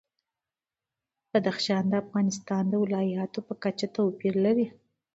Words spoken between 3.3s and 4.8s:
په کچه توپیر لري.